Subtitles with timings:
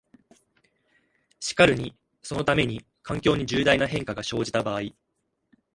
[1.39, 4.81] しかるにそのために、環境に重大な変化が生じた場合、